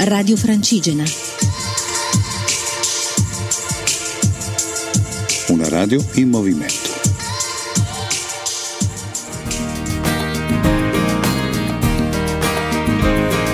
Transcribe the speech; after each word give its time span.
Radio 0.00 0.36
Francigena. 0.36 1.02
Una 5.48 5.68
radio 5.68 6.02
in 6.12 6.28
movimento. 6.28 6.90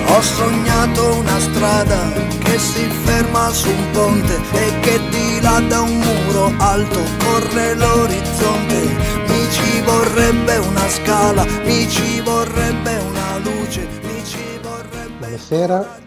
Ho 0.07 0.21
sognato 0.21 1.15
una 1.15 1.39
strada 1.39 2.11
che 2.43 2.59
si 2.59 2.87
ferma 3.03 3.51
su 3.51 3.67
un 3.67 3.89
ponte 3.91 4.39
e 4.53 4.79
che 4.81 4.99
di 5.09 5.41
là 5.41 5.59
da 5.67 5.81
un 5.81 5.97
muro 5.97 6.53
alto 6.57 6.99
corre 7.23 7.73
l'orizzonte. 7.73 8.81
Mi 9.27 9.51
ci 9.51 9.81
vorrebbe 9.81 10.57
una 10.57 10.87
scala, 10.89 11.43
mi 11.63 11.89
ci 11.89 12.21
vorrebbe 12.21 12.97
una 12.97 13.37
luce, 13.39 13.87
mi 14.03 14.23
ci 14.23 14.59
vorrebbe... 14.61 15.09
Buonasera, 15.17 16.03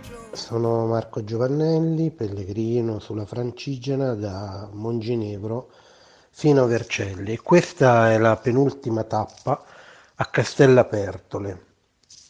sono 0.48 0.86
Marco 0.86 1.22
Giovannelli, 1.24 2.10
pellegrino 2.10 3.00
sulla 3.00 3.26
Francigena 3.26 4.14
da 4.14 4.66
Monginevro 4.72 5.70
fino 6.30 6.62
a 6.62 6.66
Vercelli. 6.66 7.36
Questa 7.36 8.10
è 8.12 8.16
la 8.16 8.34
penultima 8.36 9.04
tappa 9.04 9.62
a 10.14 10.24
Castellapertole. 10.24 11.64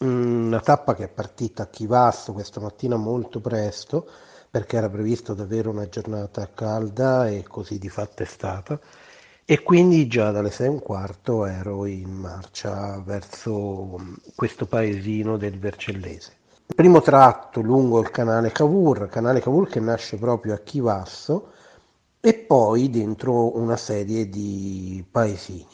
Una 0.01 0.59
tappa 0.59 0.97
che 0.97 1.05
è 1.05 1.09
partita 1.09 1.62
a 1.62 1.67
Chivasso 1.69 2.33
questa 2.33 2.59
mattina 2.59 2.97
molto 2.97 3.41
presto 3.41 4.11
perché 4.51 4.79
era 4.79 4.91
previsto 4.91 5.31
ad 5.31 5.39
avere 5.39 5.69
una 5.69 5.89
giornata 5.89 6.51
calda 6.53 7.29
e 7.29 7.45
così 7.45 7.79
di 7.79 7.89
fatto 7.89 8.25
è 8.25 8.27
stata. 8.27 8.81
E 9.45 9.62
quindi 9.62 10.09
già 10.09 10.33
dalle 10.33 10.51
sei 10.51 10.67
e 10.67 10.71
un 10.71 10.81
quarto 10.81 11.47
ero 11.47 11.87
in 11.87 12.11
marcia 12.11 13.01
verso 13.01 13.97
questo 14.35 14.67
paesino 14.67 15.37
del 15.37 15.57
Vercellese. 15.57 16.38
Il 16.71 16.75
primo 16.75 17.01
tratto 17.01 17.63
lungo 17.63 17.99
il 17.99 18.11
canale 18.11 18.53
Cavour, 18.53 19.09
canale 19.09 19.41
Cavour 19.41 19.69
che 19.69 19.81
nasce 19.81 20.19
proprio 20.19 20.53
a 20.53 20.59
Chivasso 20.59 21.53
e 22.20 22.34
poi 22.34 22.91
dentro 22.91 23.56
una 23.56 23.79
serie 23.79 24.29
di 24.29 25.03
paesini. 25.11 25.67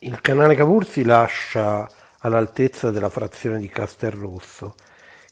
Il 0.00 0.20
canale 0.20 0.56
Cavour 0.56 0.84
si 0.84 1.04
lascia 1.04 1.88
all'altezza 2.18 2.90
della 2.90 3.08
frazione 3.08 3.60
di 3.60 3.68
Castelrosso 3.68 4.74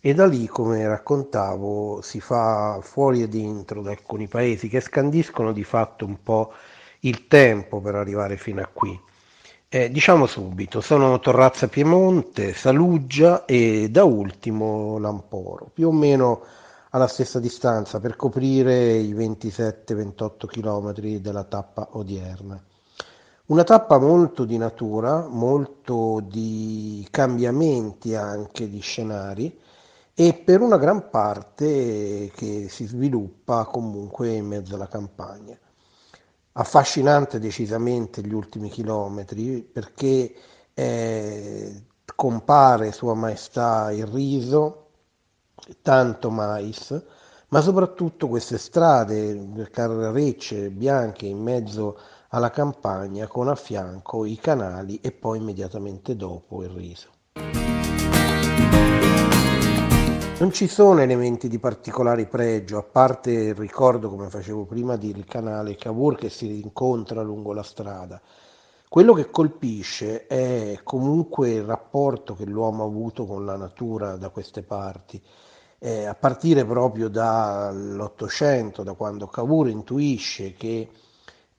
e 0.00 0.14
da 0.14 0.24
lì, 0.24 0.46
come 0.46 0.86
raccontavo, 0.86 2.00
si 2.00 2.20
fa 2.20 2.78
fuori 2.80 3.22
e 3.22 3.28
dentro 3.28 3.82
da 3.82 3.90
alcuni 3.90 4.28
paesi 4.28 4.68
che 4.68 4.80
scandiscono 4.80 5.52
di 5.52 5.64
fatto 5.64 6.06
un 6.06 6.22
po' 6.22 6.52
il 7.00 7.26
tempo 7.26 7.80
per 7.80 7.96
arrivare 7.96 8.36
fino 8.36 8.62
a 8.62 8.70
qui. 8.72 8.98
Eh, 9.72 9.88
diciamo 9.88 10.26
subito, 10.26 10.80
sono 10.80 11.20
Torrazza 11.20 11.68
Piemonte, 11.68 12.54
Saluggia 12.54 13.44
e 13.44 13.88
da 13.88 14.02
ultimo 14.02 14.98
Lamporo, 14.98 15.70
più 15.72 15.86
o 15.86 15.92
meno 15.92 16.42
alla 16.90 17.06
stessa 17.06 17.38
distanza 17.38 18.00
per 18.00 18.16
coprire 18.16 18.94
i 18.94 19.14
27-28 19.14 20.46
km 20.46 20.92
della 21.20 21.44
tappa 21.44 21.86
odierna. 21.92 22.60
Una 23.46 23.62
tappa 23.62 24.00
molto 24.00 24.44
di 24.44 24.58
natura, 24.58 25.28
molto 25.28 26.20
di 26.20 27.06
cambiamenti 27.08 28.16
anche 28.16 28.68
di 28.68 28.80
scenari 28.80 29.56
e 30.12 30.34
per 30.34 30.62
una 30.62 30.78
gran 30.78 31.10
parte 31.10 32.32
che 32.34 32.66
si 32.68 32.86
sviluppa 32.86 33.66
comunque 33.66 34.32
in 34.32 34.46
mezzo 34.46 34.74
alla 34.74 34.88
campagna. 34.88 35.56
Affascinante 36.52 37.38
decisamente 37.40 38.22
gli 38.22 38.32
ultimi 38.32 38.68
chilometri 38.70 39.62
perché 39.62 40.32
eh, 40.74 41.86
compare 42.14 42.92
Sua 42.92 43.14
Maestà 43.14 43.90
il 43.92 44.06
riso, 44.06 44.90
tanto 45.82 46.30
mais, 46.30 47.02
ma 47.48 47.60
soprattutto 47.60 48.28
queste 48.28 48.58
strade 48.58 49.68
carrecce 49.70 50.70
bianche 50.70 51.26
in 51.26 51.38
mezzo 51.40 51.98
alla 52.28 52.50
campagna 52.50 53.26
con 53.26 53.48
a 53.48 53.54
fianco 53.56 54.24
i 54.24 54.36
canali 54.36 55.00
e 55.00 55.12
poi 55.12 55.38
immediatamente 55.38 56.14
dopo 56.16 56.62
il 56.62 56.70
riso. 56.70 57.08
Non 60.40 60.52
ci 60.52 60.68
sono 60.68 61.00
elementi 61.00 61.48
di 61.48 61.58
particolare 61.58 62.24
pregio, 62.24 62.78
a 62.78 62.82
parte 62.82 63.30
il 63.30 63.54
ricordo, 63.54 64.08
come 64.08 64.30
facevo 64.30 64.64
prima, 64.64 64.96
del 64.96 65.26
canale 65.26 65.76
Cavour 65.76 66.16
che 66.16 66.30
si 66.30 66.62
incontra 66.62 67.20
lungo 67.20 67.52
la 67.52 67.62
strada. 67.62 68.18
Quello 68.88 69.12
che 69.12 69.28
colpisce 69.28 70.26
è 70.26 70.80
comunque 70.82 71.50
il 71.50 71.64
rapporto 71.64 72.34
che 72.34 72.46
l'uomo 72.46 72.84
ha 72.84 72.86
avuto 72.86 73.26
con 73.26 73.44
la 73.44 73.58
natura 73.58 74.16
da 74.16 74.30
queste 74.30 74.62
parti, 74.62 75.22
eh, 75.78 76.06
a 76.06 76.14
partire 76.14 76.64
proprio 76.64 77.10
dall'Ottocento, 77.10 78.82
da 78.82 78.94
quando 78.94 79.26
Cavour 79.26 79.68
intuisce 79.68 80.54
che 80.54 80.88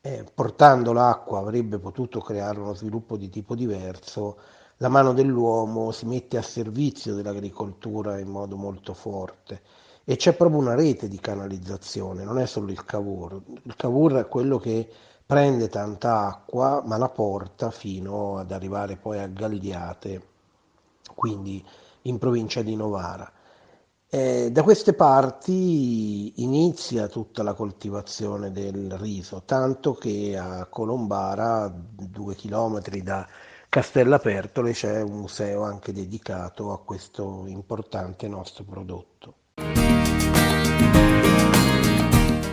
eh, 0.01 0.25
portando 0.33 0.91
l'acqua 0.91 1.37
avrebbe 1.37 1.77
potuto 1.77 2.19
creare 2.19 2.59
uno 2.59 2.73
sviluppo 2.73 3.15
di 3.15 3.29
tipo 3.29 3.53
diverso, 3.53 4.39
la 4.81 4.89
mano 4.89 5.13
dell'uomo 5.13 5.91
si 5.91 6.07
mette 6.07 6.37
a 6.37 6.41
servizio 6.41 7.13
dell'agricoltura 7.13 8.17
in 8.17 8.27
modo 8.27 8.57
molto 8.57 8.95
forte 8.95 9.61
e 10.03 10.15
c'è 10.15 10.33
proprio 10.33 10.59
una 10.59 10.73
rete 10.73 11.07
di 11.07 11.19
canalizzazione, 11.19 12.23
non 12.23 12.39
è 12.39 12.47
solo 12.47 12.71
il 12.71 12.83
Cavour. 12.83 13.41
Il 13.61 13.75
Cavour 13.75 14.13
è 14.15 14.27
quello 14.27 14.57
che 14.57 14.89
prende 15.23 15.69
tanta 15.69 16.25
acqua 16.25 16.81
ma 16.83 16.97
la 16.97 17.09
porta 17.09 17.69
fino 17.69 18.37
ad 18.39 18.51
arrivare 18.51 18.97
poi 18.97 19.19
a 19.19 19.27
Galliate, 19.27 20.27
quindi 21.13 21.63
in 22.03 22.17
provincia 22.17 22.63
di 22.63 22.75
Novara. 22.75 23.31
Eh, 24.09 24.49
da 24.51 24.63
queste 24.63 24.93
parti 24.93 26.41
inizia 26.41 27.07
tutta 27.07 27.43
la 27.43 27.53
coltivazione 27.53 28.51
del 28.51 28.97
riso, 28.97 29.43
tanto 29.45 29.93
che 29.93 30.35
a 30.35 30.65
Colombara, 30.65 31.71
due 31.71 32.33
chilometri 32.33 33.03
da 33.03 33.25
Castellapertole, 33.71 34.73
c'è 34.73 35.01
un 35.01 35.19
museo 35.19 35.63
anche 35.63 35.93
dedicato 35.93 36.73
a 36.73 36.79
questo 36.81 37.45
importante 37.45 38.27
nostro 38.27 38.65
prodotto. 38.65 39.35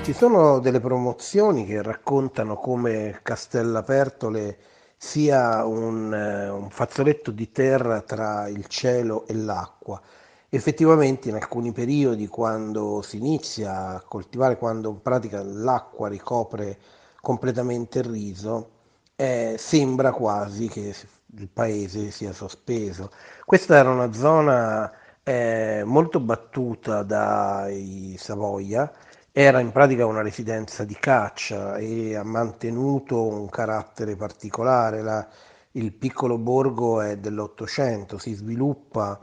Ci 0.04 0.12
sono 0.12 0.60
delle 0.60 0.78
promozioni 0.78 1.66
che 1.66 1.82
raccontano 1.82 2.54
come 2.54 3.18
Castellapertole 3.20 4.58
sia 4.96 5.64
un, 5.64 6.14
eh, 6.14 6.50
un 6.50 6.70
fazzoletto 6.70 7.32
di 7.32 7.50
terra 7.50 8.00
tra 8.02 8.46
il 8.46 8.66
cielo 8.66 9.26
e 9.26 9.34
l'acqua 9.34 10.00
effettivamente 10.48 11.30
in 11.30 11.34
alcuni 11.34 11.72
periodi 11.72 12.28
quando 12.28 13.02
si 13.02 13.16
inizia 13.16 13.88
a 13.88 14.02
coltivare, 14.02 14.56
quando 14.56 14.90
in 14.90 15.02
pratica 15.02 15.42
l'acqua 15.42 16.06
ricopre 16.06 16.78
completamente 17.20 17.98
il 17.98 18.04
riso, 18.04 18.76
eh, 19.20 19.56
sembra 19.58 20.12
quasi 20.12 20.68
che 20.68 20.94
il 21.36 21.48
paese 21.48 22.10
sia 22.12 22.32
sospeso. 22.32 23.10
Questa 23.44 23.76
era 23.76 23.90
una 23.90 24.12
zona 24.12 24.92
eh, 25.24 25.82
molto 25.84 26.20
battuta 26.20 27.02
dai 27.02 28.14
Savoia, 28.16 28.90
era 29.32 29.58
in 29.60 29.72
pratica 29.72 30.06
una 30.06 30.22
residenza 30.22 30.84
di 30.84 30.94
caccia 30.94 31.76
e 31.78 32.14
ha 32.14 32.22
mantenuto 32.22 33.26
un 33.26 33.48
carattere 33.48 34.14
particolare. 34.14 35.02
La, 35.02 35.26
il 35.72 35.92
piccolo 35.92 36.38
borgo 36.38 37.00
è 37.00 37.16
dell'Ottocento, 37.18 38.18
si 38.18 38.34
sviluppa 38.34 39.18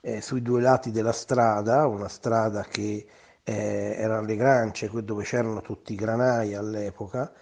eh, 0.00 0.20
sui 0.20 0.42
due 0.42 0.60
lati 0.60 0.92
della 0.92 1.12
strada, 1.12 1.86
una 1.88 2.08
strada 2.08 2.62
che 2.62 3.04
eh, 3.42 3.94
era 3.98 4.18
alle 4.18 4.36
Grance, 4.36 4.88
dove 5.04 5.24
c'erano 5.24 5.60
tutti 5.60 5.92
i 5.92 5.96
granai 5.96 6.54
all'epoca, 6.54 7.32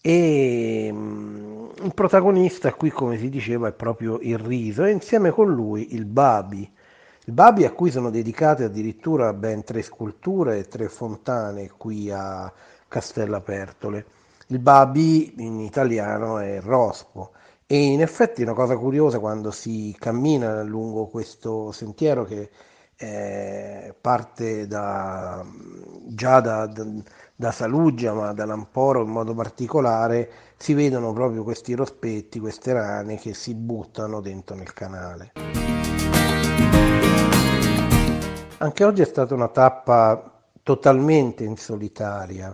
e 0.00 0.88
um, 0.92 1.72
il 1.82 1.94
protagonista 1.94 2.72
qui, 2.74 2.90
come 2.90 3.18
si 3.18 3.28
diceva, 3.28 3.68
è 3.68 3.72
proprio 3.72 4.18
il 4.20 4.38
riso 4.38 4.84
e 4.84 4.90
insieme 4.90 5.30
con 5.30 5.52
lui 5.52 5.94
il 5.94 6.04
Babi. 6.04 6.70
Il 7.24 7.34
Babi 7.34 7.64
a 7.64 7.72
cui 7.72 7.90
sono 7.90 8.10
dedicate 8.10 8.64
addirittura 8.64 9.32
ben 9.34 9.62
tre 9.62 9.82
sculture 9.82 10.58
e 10.58 10.68
tre 10.68 10.88
fontane 10.88 11.70
qui 11.76 12.10
a 12.10 12.50
Castellapertole. 12.88 14.06
Il 14.48 14.60
Babi 14.60 15.34
in 15.36 15.60
italiano 15.60 16.38
è 16.38 16.60
Rospo 16.60 17.32
e 17.66 17.76
in 17.78 18.00
effetti 18.00 18.40
è 18.40 18.44
una 18.44 18.54
cosa 18.54 18.78
curiosa 18.78 19.18
quando 19.18 19.50
si 19.50 19.94
cammina 19.98 20.62
lungo 20.62 21.08
questo 21.08 21.70
sentiero 21.70 22.24
che 22.24 22.48
eh, 22.96 23.94
parte 24.00 24.66
da, 24.66 25.44
già 26.06 26.40
da, 26.40 26.66
da, 26.66 26.84
da, 27.40 27.52
Saluggia, 27.52 28.12
ma 28.12 28.32
da 28.32 28.44
Lamporo 28.44 29.04
in 29.04 29.10
modo 29.10 29.32
particolare, 29.32 30.28
si 30.56 30.74
vedono 30.74 31.12
proprio 31.12 31.44
questi 31.44 31.72
rospetti, 31.74 32.40
queste 32.40 32.72
rane 32.72 33.16
che 33.16 33.32
si 33.32 33.54
buttano 33.54 34.20
dentro 34.20 34.56
nel 34.56 34.72
canale. 34.72 35.32
Anche 38.58 38.82
oggi 38.82 39.02
è 39.02 39.04
stata 39.04 39.34
una 39.34 39.46
tappa 39.46 40.42
totalmente 40.64 41.44
in 41.44 41.56
solitaria. 41.56 42.52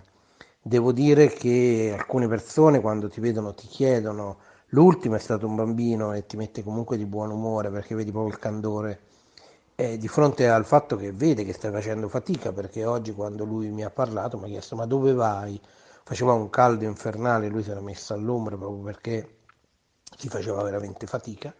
Devo 0.61 0.93
dire 0.93 1.29
che 1.29 1.95
alcune 1.99 2.29
persone 2.29 2.83
quando 2.83 3.09
ti 3.09 3.23
vedono 3.23 3.55
ti 3.55 3.67
chiedono 3.67 4.37
L'ultimo 4.75 5.15
è 5.15 5.21
stato 5.21 5.47
un 5.47 5.55
bambino 5.55 6.13
e 6.15 6.27
ti 6.27 6.37
mette 6.37 6.65
comunque 6.65 6.97
di 6.97 7.07
buon 7.07 7.31
umore 7.31 7.71
perché 7.71 7.95
vedi 7.95 8.11
proprio 8.11 8.33
il 8.33 8.41
candore 8.41 9.01
eh, 9.77 9.99
di 9.99 10.09
fronte 10.09 10.49
al 10.49 10.65
fatto 10.65 10.97
che 10.97 11.13
vede 11.13 11.45
che 11.45 11.53
stai 11.53 11.71
facendo 11.71 12.09
fatica, 12.09 12.53
perché 12.53 12.85
oggi 12.85 13.13
quando 13.13 13.45
lui 13.45 13.69
mi 13.71 13.85
ha 13.85 13.91
parlato 13.91 14.39
mi 14.39 14.45
ha 14.45 14.49
chiesto 14.49 14.77
ma 14.77 14.87
dove 14.87 15.13
vai? 15.13 15.61
Faceva 16.05 16.33
un 16.33 16.51
caldo 16.51 16.85
infernale, 16.85 17.49
lui 17.49 17.63
si 17.63 17.71
era 17.71 17.81
messo 17.81 18.15
all'ombra 18.15 18.57
proprio 18.57 18.83
perché 18.83 19.39
si 20.17 20.29
faceva 20.29 20.63
veramente 20.63 21.07
fatica. 21.07 21.55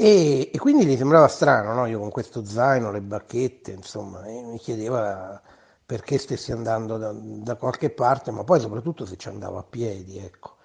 E, 0.00 0.50
e 0.52 0.58
quindi 0.58 0.86
gli 0.86 0.96
sembrava 0.96 1.28
strano, 1.28 1.74
no? 1.74 1.86
io 1.86 1.98
con 1.98 2.10
questo 2.10 2.44
zaino, 2.44 2.90
le 2.92 3.00
bacchette, 3.00 3.72
insomma, 3.72 4.20
mi 4.22 4.58
chiedeva 4.58 5.40
perché 5.84 6.18
stessi 6.18 6.52
andando 6.52 6.98
da, 6.98 7.12
da, 7.12 7.56
qualche 7.56 7.90
parte, 7.90 8.30
ma 8.30 8.44
poi 8.44 8.60
soprattutto 8.60 9.06
se 9.06 9.16
ci 9.16 9.28
andavo 9.28 9.58
a 9.58 9.64
piedi, 9.64 10.18
ecco. 10.18 10.56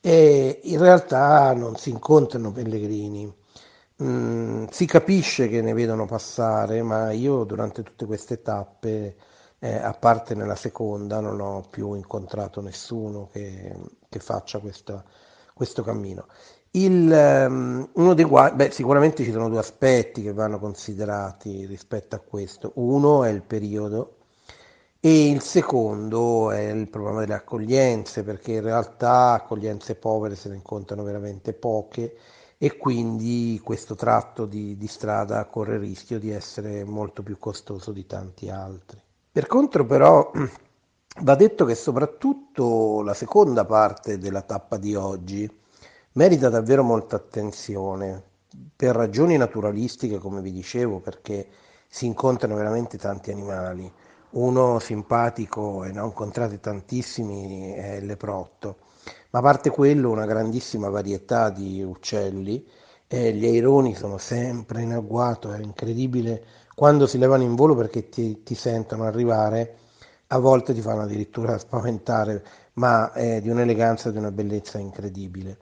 E 0.00 0.60
in 0.64 0.78
realtà 0.78 1.52
non 1.54 1.76
si 1.76 1.90
incontrano 1.90 2.52
pellegrini, 2.52 3.32
mm, 4.02 4.66
si 4.70 4.86
capisce 4.86 5.48
che 5.48 5.60
ne 5.62 5.72
vedono 5.72 6.06
passare, 6.06 6.82
ma 6.82 7.12
io 7.12 7.44
durante 7.44 7.82
tutte 7.82 8.06
queste 8.06 8.42
tappe, 8.42 9.16
eh, 9.58 9.76
a 9.76 9.92
parte 9.92 10.34
nella 10.34 10.56
seconda, 10.56 11.20
non 11.20 11.40
ho 11.40 11.62
più 11.70 11.94
incontrato 11.94 12.60
nessuno 12.60 13.28
che, 13.32 13.74
che 14.08 14.18
faccia 14.18 14.58
questa, 14.58 15.02
questo 15.54 15.82
cammino. 15.82 16.26
Il, 16.72 17.08
um, 17.48 17.88
uno 17.94 18.14
dei 18.14 18.24
quali, 18.24 18.56
beh, 18.56 18.70
sicuramente 18.72 19.22
ci 19.22 19.30
sono 19.30 19.48
due 19.48 19.58
aspetti 19.60 20.22
che 20.22 20.32
vanno 20.32 20.58
considerati 20.58 21.66
rispetto 21.66 22.16
a 22.16 22.18
questo. 22.18 22.72
Uno 22.76 23.22
è 23.24 23.30
il 23.30 23.42
periodo 23.42 24.16
e 24.98 25.28
il 25.30 25.40
secondo 25.40 26.50
è 26.50 26.70
il 26.70 26.88
problema 26.88 27.20
delle 27.20 27.34
accoglienze, 27.34 28.24
perché 28.24 28.52
in 28.54 28.62
realtà 28.62 29.32
accoglienze 29.34 29.94
povere 29.94 30.34
se 30.34 30.48
ne 30.48 30.56
incontrano 30.56 31.04
veramente 31.04 31.52
poche 31.52 32.16
e 32.58 32.76
quindi 32.76 33.60
questo 33.62 33.94
tratto 33.94 34.46
di, 34.46 34.76
di 34.76 34.86
strada 34.86 35.44
corre 35.46 35.74
il 35.74 35.80
rischio 35.80 36.18
di 36.18 36.30
essere 36.30 36.84
molto 36.84 37.22
più 37.22 37.38
costoso 37.38 37.92
di 37.92 38.06
tanti 38.06 38.48
altri. 38.48 39.00
Per 39.32 39.46
contro 39.46 39.84
però 39.84 40.30
va 41.22 41.34
detto 41.34 41.64
che 41.64 41.74
soprattutto 41.74 43.02
la 43.02 43.14
seconda 43.14 43.64
parte 43.64 44.18
della 44.18 44.42
tappa 44.42 44.76
di 44.76 44.94
oggi, 44.94 45.50
merita 46.12 46.48
davvero 46.48 46.82
molta 46.82 47.16
attenzione 47.16 48.22
per 48.76 48.94
ragioni 48.94 49.36
naturalistiche, 49.36 50.18
come 50.18 50.40
vi 50.40 50.52
dicevo, 50.52 51.00
perché 51.00 51.48
si 51.88 52.06
incontrano 52.06 52.54
veramente 52.54 52.98
tanti 52.98 53.30
animali. 53.30 53.90
Uno 54.30 54.78
simpatico 54.80 55.84
e 55.84 55.92
ne 55.92 56.00
ho 56.00 56.06
incontrati 56.06 56.58
tantissimi 56.58 57.72
è 57.72 58.00
leprotto, 58.00 58.78
ma 59.30 59.38
a 59.38 59.42
parte 59.42 59.70
quello 59.70 60.10
una 60.10 60.26
grandissima 60.26 60.88
varietà 60.88 61.50
di 61.50 61.82
uccelli 61.82 62.66
e 63.06 63.32
gli 63.32 63.44
aironi 63.44 63.94
sono 63.94 64.18
sempre 64.18 64.82
in 64.82 64.92
agguato, 64.92 65.52
è 65.52 65.58
incredibile 65.60 66.44
quando 66.74 67.06
si 67.06 67.18
levano 67.18 67.42
in 67.44 67.54
volo 67.54 67.74
perché 67.76 68.08
ti, 68.08 68.42
ti 68.42 68.54
sentono 68.54 69.04
arrivare, 69.04 69.76
a 70.28 70.38
volte 70.38 70.74
ti 70.74 70.80
fanno 70.80 71.02
addirittura 71.02 71.56
spaventare, 71.58 72.44
ma 72.74 73.12
è 73.12 73.40
di 73.40 73.48
un'eleganza 73.48 74.08
e 74.08 74.12
di 74.12 74.18
una 74.18 74.32
bellezza 74.32 74.78
incredibile. 74.78 75.58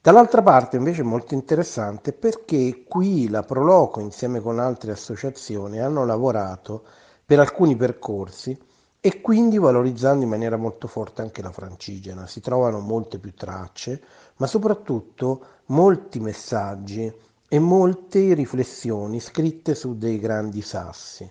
Dall'altra 0.00 0.42
parte 0.42 0.76
invece 0.76 1.02
è 1.02 1.04
molto 1.04 1.34
interessante 1.34 2.12
perché 2.12 2.84
qui 2.88 3.28
la 3.28 3.42
Proloco 3.42 4.00
insieme 4.00 4.40
con 4.40 4.58
altre 4.58 4.92
associazioni 4.92 5.80
hanno 5.80 6.06
lavorato 6.06 6.84
per 7.26 7.40
alcuni 7.40 7.76
percorsi 7.76 8.58
e 9.00 9.20
quindi 9.20 9.58
valorizzando 9.58 10.24
in 10.24 10.30
maniera 10.30 10.56
molto 10.56 10.88
forte 10.88 11.22
anche 11.22 11.42
la 11.42 11.52
francigena. 11.52 12.26
Si 12.26 12.40
trovano 12.40 12.80
molte 12.80 13.18
più 13.18 13.32
tracce, 13.34 14.02
ma 14.36 14.46
soprattutto 14.46 15.44
molti 15.66 16.20
messaggi 16.20 17.12
e 17.48 17.58
molte 17.58 18.34
riflessioni 18.34 19.20
scritte 19.20 19.74
su 19.74 19.96
dei 19.96 20.18
grandi 20.18 20.62
sassi. 20.62 21.30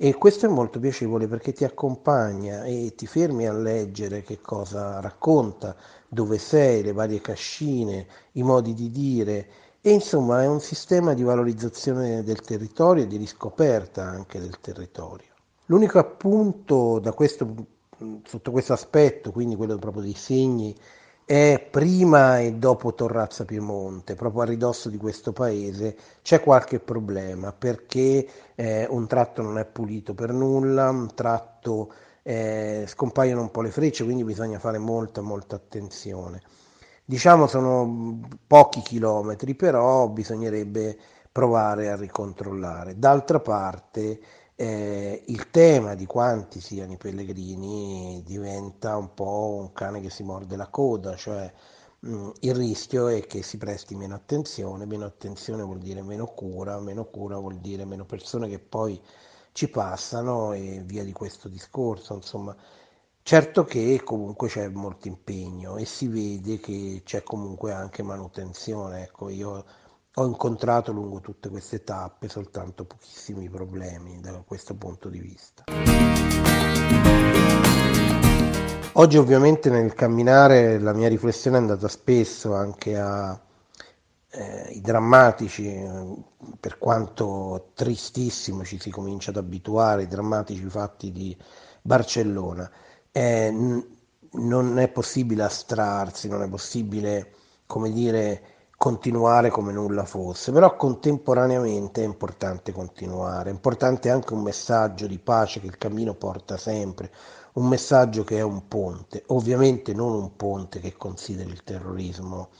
E 0.00 0.14
questo 0.14 0.46
è 0.46 0.48
molto 0.48 0.78
piacevole 0.78 1.26
perché 1.26 1.52
ti 1.52 1.64
accompagna 1.64 2.62
e 2.64 2.94
ti 2.94 3.06
fermi 3.06 3.48
a 3.48 3.52
leggere 3.52 4.22
che 4.22 4.40
cosa 4.40 5.00
racconta, 5.00 5.74
dove 6.06 6.38
sei, 6.38 6.82
le 6.84 6.92
varie 6.92 7.20
cascine, 7.20 8.06
i 8.32 8.42
modi 8.42 8.74
di 8.74 8.90
dire 8.90 9.48
e 9.80 9.90
insomma 9.90 10.42
è 10.42 10.46
un 10.46 10.60
sistema 10.60 11.14
di 11.14 11.22
valorizzazione 11.22 12.22
del 12.22 12.42
territorio 12.42 13.04
e 13.04 13.06
di 13.06 13.16
riscoperta 13.16 14.04
anche 14.04 14.38
del 14.38 14.60
territorio. 14.60 15.27
L'unico 15.70 15.98
appunto 15.98 17.00
questo, 17.14 17.54
sotto 18.24 18.50
questo 18.50 18.72
aspetto, 18.72 19.32
quindi 19.32 19.54
quello 19.54 19.76
proprio 19.76 20.02
dei 20.02 20.14
segni, 20.14 20.74
è 21.26 21.68
prima 21.70 22.38
e 22.38 22.54
dopo 22.54 22.94
Torrazza 22.94 23.44
Piemonte, 23.44 24.14
proprio 24.14 24.42
a 24.42 24.44
ridosso 24.46 24.88
di 24.88 24.96
questo 24.96 25.34
paese, 25.34 25.94
c'è 26.22 26.40
qualche 26.40 26.80
problema 26.80 27.52
perché 27.52 28.26
eh, 28.54 28.86
un 28.88 29.06
tratto 29.06 29.42
non 29.42 29.58
è 29.58 29.66
pulito 29.66 30.14
per 30.14 30.32
nulla, 30.32 30.88
un 30.88 31.14
tratto 31.14 31.92
eh, 32.22 32.84
scompaiono 32.86 33.42
un 33.42 33.50
po' 33.50 33.60
le 33.60 33.70
frecce, 33.70 34.04
quindi 34.04 34.24
bisogna 34.24 34.58
fare 34.58 34.78
molta 34.78 35.20
molta 35.20 35.56
attenzione. 35.56 36.40
Diciamo 37.04 37.46
sono 37.46 38.20
pochi 38.46 38.80
chilometri, 38.80 39.54
però 39.54 40.08
bisognerebbe 40.08 40.96
provare 41.30 41.90
a 41.90 41.96
ricontrollare. 41.96 42.98
D'altra 42.98 43.38
parte 43.40 44.18
eh, 44.60 45.22
il 45.26 45.50
tema 45.50 45.94
di 45.94 46.04
quanti 46.06 46.60
siano 46.60 46.92
i 46.92 46.96
pellegrini 46.96 48.22
diventa 48.24 48.96
un 48.96 49.14
po' 49.14 49.56
un 49.60 49.72
cane 49.72 50.00
che 50.00 50.10
si 50.10 50.22
morde 50.24 50.56
la 50.56 50.66
coda, 50.68 51.14
cioè 51.16 51.52
mh, 52.00 52.30
il 52.40 52.54
rischio 52.54 53.06
è 53.08 53.24
che 53.26 53.42
si 53.42 53.56
presti 53.58 53.94
meno 53.94 54.14
attenzione, 54.14 54.84
meno 54.86 55.04
attenzione 55.04 55.62
vuol 55.62 55.78
dire 55.78 56.02
meno 56.02 56.26
cura, 56.26 56.78
meno 56.80 57.04
cura 57.06 57.36
vuol 57.38 57.58
dire 57.60 57.84
meno 57.84 58.04
persone 58.04 58.48
che 58.48 58.58
poi 58.58 59.00
ci 59.52 59.68
passano 59.70 60.52
e 60.52 60.82
via 60.84 61.04
di 61.04 61.12
questo 61.12 61.48
discorso, 61.48 62.14
insomma. 62.14 62.54
Certo 63.22 63.64
che 63.64 64.00
comunque 64.02 64.48
c'è 64.48 64.68
molto 64.68 65.06
impegno 65.08 65.76
e 65.76 65.84
si 65.84 66.08
vede 66.08 66.58
che 66.58 67.02
c'è 67.04 67.22
comunque 67.22 67.72
anche 67.72 68.02
manutenzione, 68.02 69.02
ecco, 69.02 69.28
io 69.28 69.64
ho 70.20 70.26
incontrato 70.26 70.90
lungo 70.90 71.20
tutte 71.20 71.48
queste 71.48 71.84
tappe 71.84 72.28
soltanto 72.28 72.84
pochissimi 72.84 73.48
problemi 73.48 74.20
da 74.20 74.42
questo 74.44 74.74
punto 74.74 75.08
di 75.08 75.20
vista. 75.20 75.64
Oggi 78.94 79.16
ovviamente 79.16 79.70
nel 79.70 79.94
camminare 79.94 80.80
la 80.80 80.92
mia 80.92 81.06
riflessione 81.06 81.58
è 81.58 81.60
andata 81.60 81.86
spesso 81.86 82.52
anche 82.56 82.98
ai 82.98 83.38
eh, 84.30 84.80
drammatici, 84.80 85.86
per 86.58 86.78
quanto 86.78 87.70
tristissimo 87.74 88.64
ci 88.64 88.80
si 88.80 88.90
comincia 88.90 89.30
ad 89.30 89.36
abituare, 89.36 90.02
i 90.02 90.08
drammatici 90.08 90.64
fatti 90.68 91.12
di 91.12 91.36
Barcellona. 91.80 92.68
Eh, 93.12 93.52
n- 93.52 93.86
non 94.32 94.80
è 94.80 94.88
possibile 94.88 95.44
astrarsi, 95.44 96.28
non 96.28 96.42
è 96.42 96.48
possibile, 96.48 97.34
come 97.66 97.92
dire, 97.92 98.57
continuare 98.78 99.50
come 99.50 99.72
nulla 99.72 100.04
fosse, 100.04 100.52
però 100.52 100.76
contemporaneamente 100.76 102.00
è 102.00 102.04
importante 102.04 102.70
continuare, 102.70 103.50
è 103.50 103.52
importante 103.52 104.08
anche 104.08 104.34
un 104.34 104.42
messaggio 104.42 105.08
di 105.08 105.18
pace 105.18 105.58
che 105.58 105.66
il 105.66 105.76
cammino 105.78 106.14
porta 106.14 106.56
sempre, 106.56 107.10
un 107.54 107.66
messaggio 107.66 108.22
che 108.22 108.38
è 108.38 108.40
un 108.40 108.68
ponte, 108.68 109.24
ovviamente 109.26 109.92
non 109.94 110.12
un 110.14 110.36
ponte 110.36 110.78
che 110.78 110.96
consideri 110.96 111.50
il 111.50 111.64
terrorismo 111.64 112.50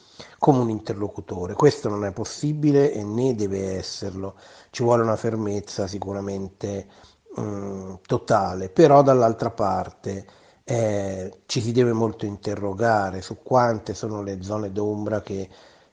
come 0.41 0.59
un 0.59 0.71
interlocutore, 0.71 1.55
questo 1.55 1.89
non 1.89 2.05
è 2.05 2.11
possibile 2.13 2.93
e 2.93 3.05
né 3.05 3.37
deve 3.37 3.77
esserlo, 3.77 4.35
ci 4.71 4.83
vuole 4.83 5.05
una 5.05 5.15
fermezza 5.15 5.87
sicuramente 5.87 6.89
mh, 7.37 7.41
mm, 7.41 7.95
totale, 8.05 8.71
però 8.71 9.03
dall'altra 9.03 9.51
parte 9.51 10.27
eh, 10.65 11.43
ci 11.47 11.61
si 11.61 11.71
deve 11.71 11.93
molto 11.93 12.27
interrogare 12.27 13.23
su 13.23 13.41
quante 13.41 13.95
sono 13.95 14.21
le 14.21 14.43
zone 14.43 14.73
d'ombra 14.73 15.23
che 15.23 15.49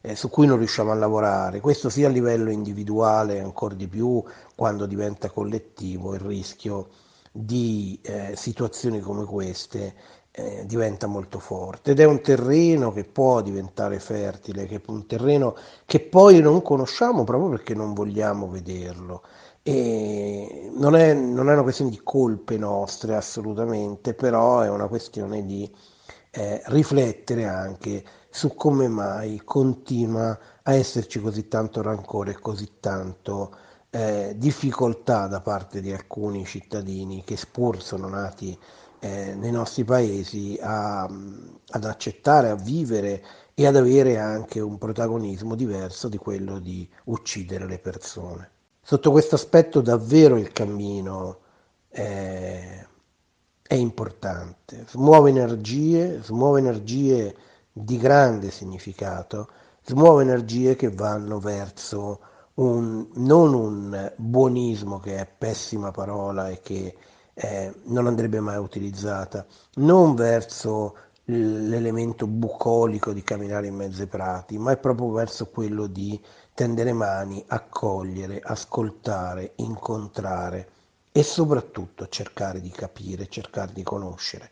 eh, 0.06 0.16
su 0.16 0.30
cui 0.30 0.46
non 0.46 0.58
riusciamo 0.58 0.92
a 0.92 0.96
lavorare, 0.96 1.60
questo 1.60 1.90
sia 1.90 2.08
a 2.08 2.12
livello 2.12 2.52
individuale 2.52 3.40
ancora 3.40 3.74
di 3.74 3.88
più 3.88 4.24
quando 4.56 4.86
diventa 4.86 5.32
collettivo 5.32 6.14
il 6.14 6.20
rischio 6.20 6.90
di 7.32 8.00
eh, 8.04 8.34
situazioni 8.36 9.00
come 9.00 9.26
queste 9.26 9.96
eh, 10.32 10.64
diventa 10.68 11.08
molto 11.08 11.40
forte 11.40 11.92
ed 11.92 12.00
è 12.00 12.06
un 12.06 12.22
terreno 12.22 12.92
che 12.92 13.04
può 13.04 13.42
diventare 13.42 14.00
fertile, 14.00 14.68
che 14.68 14.80
un 14.88 15.08
terreno 15.08 15.56
che 15.86 16.02
poi 16.02 16.40
non 16.40 16.62
conosciamo 16.62 17.24
proprio 17.24 17.50
perché 17.50 17.74
non 17.74 17.94
vogliamo 17.94 18.48
vederlo. 18.48 19.24
E 19.64 20.70
non 20.76 20.96
è, 20.96 21.14
non 21.14 21.50
è 21.50 21.54
una 21.54 21.64
questione 21.64 21.90
di 21.90 22.00
colpe 22.04 22.58
nostre 22.58 23.16
assolutamente, 23.16 24.14
però 24.14 24.62
è 24.62 24.70
una 24.70 24.88
questione 24.88 25.44
di 25.44 25.68
eh, 26.32 26.62
riflettere 26.66 27.48
anche 27.48 28.04
su 28.36 28.54
come 28.54 28.90
mai 28.90 29.42
continua 29.46 30.38
a 30.62 30.74
esserci 30.74 31.22
così 31.22 31.48
tanto 31.48 31.82
rancore 31.82 32.32
e 32.32 32.40
così 32.42 32.80
tanto 32.82 33.56
eh, 33.90 34.36
difficoltà 34.38 35.28
da 35.28 35.40
parte 35.40 35.80
di 35.80 35.94
alcuni 35.94 36.44
cittadini 36.44 37.24
che 37.24 37.38
pur 37.50 37.82
sono 37.82 38.10
nati 38.10 38.60
eh, 39.00 39.36
nei 39.36 39.52
nostri 39.52 39.86
paesi 39.86 40.60
a, 40.62 41.04
ad 41.04 41.86
accettare, 41.86 42.50
a 42.50 42.56
vivere 42.56 43.24
e 43.54 43.68
ad 43.68 43.78
avere 43.78 44.18
anche 44.20 44.60
un 44.60 44.78
protagonismo 44.78 45.56
diverso 45.56 46.10
di 46.10 46.18
quello 46.18 46.60
di 46.60 46.86
uccidere 47.06 47.66
le 47.66 47.80
persone. 47.80 48.50
Sotto 48.82 49.12
questo 49.12 49.36
aspetto 49.36 49.80
davvero 49.80 50.36
il 50.36 50.52
cammino 50.52 51.40
è, 51.88 52.86
è 53.62 53.76
importante, 53.76 54.84
smuove 54.90 55.30
energie, 55.30 56.22
smuove 56.22 56.60
energie 56.60 57.34
di 57.78 57.98
grande 57.98 58.52
significato, 58.52 59.50
smuove 59.84 60.24
energie 60.24 60.78
che 60.78 60.90
vanno 60.90 61.40
verso 61.40 62.22
un, 62.56 63.06
non 63.16 63.54
un 63.54 64.14
buonismo 64.16 65.00
che 65.02 65.18
è 65.18 65.28
pessima 65.28 65.92
parola 65.92 66.48
e 66.50 66.62
che 66.62 66.96
eh, 67.34 67.74
non 67.88 68.08
andrebbe 68.08 68.40
mai 68.40 68.58
utilizzata, 68.60 69.46
non 69.76 70.16
verso 70.16 70.96
l'elemento 71.26 72.28
bucolico 72.28 73.12
di 73.12 73.24
camminare 73.24 73.68
in 73.68 73.76
mezzo 73.76 74.04
ai 74.04 74.08
prati, 74.08 74.58
ma 74.58 74.72
è 74.72 74.78
proprio 74.78 75.12
verso 75.12 75.50
quello 75.50 75.88
di 75.88 76.18
tendere 76.54 76.94
mani, 76.94 77.44
accogliere, 77.46 78.40
ascoltare, 78.42 79.52
incontrare 79.56 80.70
e 81.12 81.24
soprattutto 81.24 82.08
cercare 82.08 82.62
di 82.62 82.70
capire, 82.70 83.28
cercare 83.28 83.74
di 83.74 83.84
conoscere. 83.84 84.50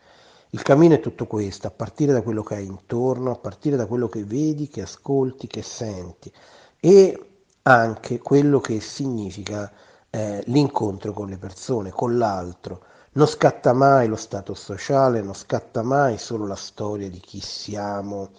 Il 0.54 0.62
cammino 0.62 0.94
è 0.94 1.00
tutto 1.00 1.26
questo, 1.26 1.66
a 1.66 1.72
partire 1.72 2.14
da 2.14 2.22
quello 2.22 2.44
che 2.44 2.54
hai 2.54 2.68
intorno, 2.68 3.32
a 3.32 3.38
partire 3.38 3.76
da 3.76 3.88
quello 3.88 4.08
che 4.08 4.24
vedi, 4.24 4.68
che 4.68 4.84
ascolti, 4.84 5.48
che 5.48 5.64
senti 5.64 6.32
e 6.80 7.30
anche 7.64 8.20
quello 8.20 8.60
che 8.60 8.80
significa 8.80 9.72
eh, 10.12 10.44
l'incontro 10.46 11.12
con 11.12 11.28
le 11.28 11.40
persone, 11.40 11.90
con 11.90 12.20
l'altro. 12.20 12.84
Non 13.14 13.26
scatta 13.26 13.74
mai 13.74 14.08
lo 14.08 14.16
stato 14.16 14.54
sociale, 14.54 15.24
non 15.24 15.34
scatta 15.34 15.82
mai 15.82 16.20
solo 16.20 16.46
la 16.46 16.56
storia 16.56 17.10
di 17.10 17.20
chi 17.20 17.40
siamo 17.40 18.30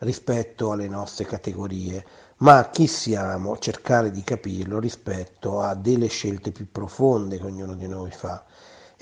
rispetto 0.00 0.72
alle 0.72 0.88
nostre 0.88 1.24
categorie, 1.24 2.04
ma 2.40 2.68
chi 2.68 2.86
siamo, 2.86 3.56
cercare 3.56 4.10
di 4.10 4.22
capirlo 4.22 4.78
rispetto 4.78 5.62
a 5.62 5.74
delle 5.74 6.08
scelte 6.08 6.52
più 6.52 6.70
profonde 6.70 7.38
che 7.38 7.46
ognuno 7.46 7.74
di 7.74 7.88
noi 7.88 8.10
fa. 8.10 8.44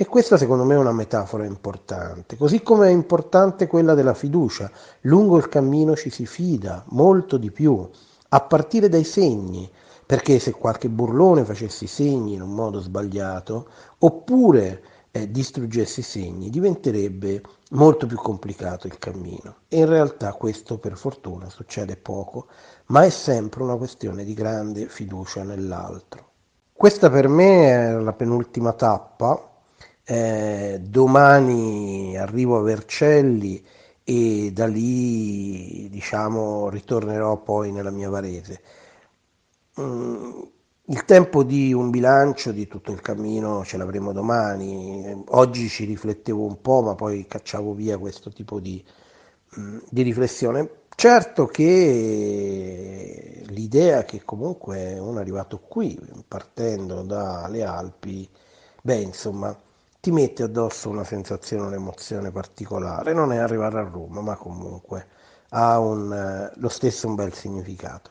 E 0.01 0.07
questa 0.07 0.39
secondo 0.39 0.65
me 0.65 0.77
è 0.77 0.79
una 0.79 0.95
metafora 0.95 1.45
importante, 1.45 2.39
così 2.39 2.63
come 2.63 2.89
è 2.89 2.91
importante 2.91 3.67
quella 3.67 3.93
della 3.93 4.15
fiducia. 4.15 4.71
Lungo 5.03 5.37
il 5.37 5.51
cammino 5.51 5.95
ci 5.95 6.09
si 6.09 6.25
fida 6.25 6.83
molto 6.89 7.37
di 7.37 7.51
più, 7.51 7.87
a 8.31 8.41
partire 8.41 8.89
dai 8.89 9.05
segni, 9.05 9.71
perché 10.07 10.39
se 10.39 10.53
qualche 10.53 10.89
burlone 10.89 11.45
facesse 11.45 11.85
i 11.85 11.87
segni 11.87 12.33
in 12.33 12.41
un 12.41 12.55
modo 12.55 12.81
sbagliato, 12.81 13.69
oppure 13.99 14.83
eh, 15.11 15.31
distruggesse 15.31 16.01
i 16.01 16.05
segni, 16.05 16.49
diventerebbe 16.49 17.43
molto 17.73 18.07
più 18.07 18.17
complicato 18.17 18.87
il 18.87 18.97
cammino. 18.97 19.57
E 19.69 19.81
in 19.81 19.87
realtà 19.87 20.33
questo 20.33 20.79
per 20.79 20.97
fortuna 20.97 21.51
succede 21.51 21.99
poco, 21.99 22.47
ma 22.87 23.05
è 23.05 23.11
sempre 23.11 23.63
una 23.63 23.77
questione 23.77 24.25
di 24.25 24.33
grande 24.33 24.87
fiducia 24.87 25.43
nell'altro. 25.43 26.31
Questa 26.73 27.11
per 27.11 27.29
me 27.29 27.67
è 27.67 27.93
la 27.93 28.15
penultima 28.15 28.73
tappa. 28.73 29.45
Eh, 30.11 30.81
domani 30.83 32.17
arrivo 32.19 32.59
a 32.59 32.63
Vercelli 32.63 33.65
e 34.03 34.51
da 34.53 34.67
lì 34.67 35.89
diciamo 35.89 36.69
ritornerò 36.69 37.37
poi 37.37 37.71
nella 37.71 37.91
mia 37.91 38.09
Varese. 38.11 38.61
Mm, 39.81 40.41
il 40.87 41.05
tempo 41.05 41.45
di 41.45 41.73
un 41.73 41.91
bilancio 41.91 42.51
di 42.51 42.67
tutto 42.67 42.91
il 42.91 43.01
cammino 43.01 43.65
ce 43.65 43.77
l'avremo 43.77 44.13
domani. 44.13 45.23
Oggi 45.29 45.69
ci 45.69 45.85
riflettevo 45.85 46.45
un 46.45 46.61
po', 46.61 46.83
ma 46.83 46.97
poi 46.97 47.27
cacciavo 47.29 47.73
via 47.73 47.97
questo 47.97 48.31
tipo 48.33 48.59
di, 48.59 48.85
mm, 49.59 49.79
di 49.91 50.03
riflessione. 50.03 50.71
Certo 50.97 51.47
che 51.47 53.43
l'idea 53.47 54.05
che 54.05 54.23
comunque 54.25 54.99
uno 54.99 55.19
è 55.19 55.21
arrivato 55.21 55.61
qui, 55.61 55.97
partendo 56.27 57.03
dalle 57.03 57.63
Alpi, 57.63 58.29
beh, 58.83 58.97
insomma, 58.97 59.57
ti 60.01 60.11
mette 60.11 60.45
addosso 60.45 60.89
una 60.89 61.05
sensazione, 61.05 61.67
un'emozione 61.67 62.31
particolare. 62.31 63.13
Non 63.13 63.33
è 63.33 63.37
arrivare 63.37 63.79
a 63.79 63.89
Roma, 63.89 64.21
ma 64.21 64.37
comunque 64.37 65.07
ha 65.51 65.79
un, 65.79 66.51
lo 66.55 66.69
stesso 66.69 67.07
un 67.07 67.15
bel 67.15 67.35
significato. 67.35 68.11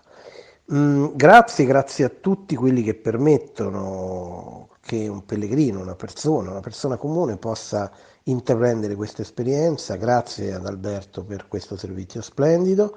Mm, 0.74 1.08
grazie, 1.16 1.66
grazie 1.66 2.06
a 2.06 2.10
tutti 2.10 2.56
quelli 2.56 2.84
che 2.84 2.94
permettono 2.94 4.70
che 4.82 5.08
un 5.08 5.26
pellegrino, 5.26 5.82
una 5.82 5.96
persona, 5.96 6.52
una 6.52 6.60
persona 6.60 6.98
comune 6.98 7.38
possa 7.38 7.92
intraprendere 8.24 8.96
questa 8.96 9.22
esperienza. 9.24 9.96
Grazie 9.96 10.54
ad 10.54 10.66
Alberto 10.66 11.24
per 11.24 11.48
questo 11.48 11.76
servizio 11.76 12.22
splendido 12.22 12.96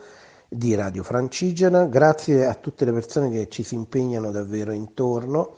di 0.48 0.74
Radio 0.74 1.02
Francigena, 1.02 1.86
grazie 1.86 2.44
a 2.44 2.54
tutte 2.54 2.84
le 2.84 2.92
persone 2.92 3.30
che 3.30 3.48
ci 3.48 3.62
si 3.62 3.74
impegnano 3.74 4.30
davvero 4.30 4.72
intorno, 4.72 5.56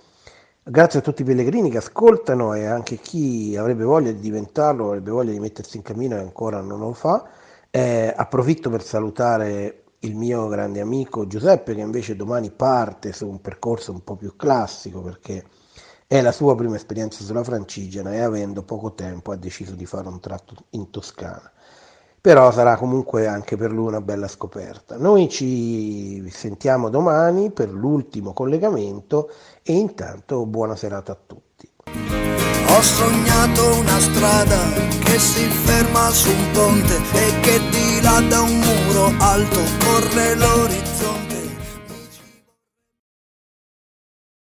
grazie 0.66 1.00
a 1.00 1.02
tutti 1.02 1.22
i 1.22 1.24
pellegrini 1.24 1.70
che 1.70 1.76
ascoltano 1.76 2.54
e 2.54 2.64
anche 2.64 2.96
chi 2.96 3.54
avrebbe 3.56 3.84
voglia 3.84 4.12
di 4.12 4.20
diventarlo, 4.20 4.86
avrebbe 4.86 5.10
voglia 5.10 5.32
di 5.32 5.38
mettersi 5.38 5.76
in 5.76 5.82
cammino 5.82 6.16
e 6.16 6.20
ancora 6.20 6.60
non 6.60 6.80
lo 6.80 6.92
fa. 6.94 7.28
Eh, 7.70 8.12
approfitto 8.16 8.70
per 8.70 8.82
salutare 8.82 9.84
il 10.00 10.14
mio 10.16 10.46
grande 10.48 10.80
amico 10.80 11.26
Giuseppe 11.26 11.74
che 11.74 11.80
invece 11.80 12.16
domani 12.16 12.50
parte 12.50 13.12
su 13.12 13.28
un 13.28 13.40
percorso 13.40 13.92
un 13.92 14.02
po' 14.04 14.16
più 14.16 14.36
classico 14.36 15.00
perché 15.02 15.44
è 16.06 16.20
la 16.20 16.32
sua 16.32 16.54
prima 16.54 16.76
esperienza 16.76 17.24
sulla 17.24 17.42
Francigena 17.44 18.12
e 18.12 18.20
avendo 18.20 18.62
poco 18.62 18.94
tempo 18.94 19.32
ha 19.32 19.36
deciso 19.36 19.74
di 19.74 19.86
fare 19.86 20.08
un 20.08 20.20
tratto 20.20 20.54
in 20.70 20.90
Toscana. 20.90 21.50
Però 22.24 22.50
sarà 22.52 22.78
comunque 22.78 23.26
anche 23.26 23.58
per 23.58 23.70
lui 23.70 23.88
una 23.88 24.00
bella 24.00 24.28
scoperta. 24.28 24.96
Noi 24.96 25.28
ci 25.28 26.26
sentiamo 26.30 26.88
domani 26.88 27.50
per 27.50 27.68
l'ultimo 27.68 28.32
collegamento 28.32 29.30
e 29.62 29.74
intanto 29.74 30.46
buona 30.46 30.74
serata 30.74 31.12
a 31.12 31.18
tutti. 31.26 31.70
Ho 31.84 32.80
sognato 32.80 33.76
una 33.78 34.00
strada 34.00 34.56
che 35.04 35.18
si 35.18 35.44
ferma 35.50 36.08
su 36.08 36.30
un 36.30 36.50
ponte 36.54 36.96
e 36.96 37.40
che 37.40 37.60
di 37.68 38.00
là 38.00 38.18
da 38.26 38.40
un 38.40 38.58
muro 38.58 39.12
alto 39.18 39.60
corre 39.84 40.34
l'orizzonte. 40.34 40.93